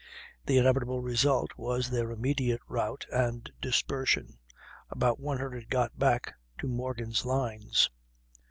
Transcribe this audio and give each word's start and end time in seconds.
The 0.47 0.57
inevitable 0.57 0.99
result 1.03 1.51
was 1.57 1.91
their 1.91 2.09
immediate 2.09 2.61
rout 2.67 3.05
and 3.11 3.47
dispersion; 3.61 4.39
about 4.89 5.19
one 5.19 5.37
hundred 5.37 5.69
got 5.69 5.99
back 5.99 6.33
to 6.57 6.67
Morgan's 6.67 7.23
lines. 7.23 7.87